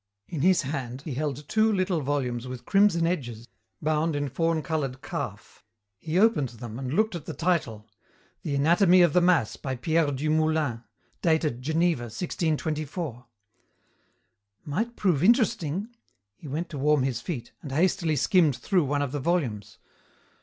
[0.27, 3.47] In his hand he held two little volumes with crimson edges,
[3.83, 5.63] bound in fawn coloured calf.
[5.99, 7.87] He opened them and looked at the title,
[8.41, 10.81] The anatomy of the mass, by Pierre du Moulin,
[11.21, 13.27] dated, Geneva, 1624.
[14.65, 15.87] "Might prove interesting."
[16.35, 19.77] He went to warm his feet, and hastily skimmed through one of the volumes.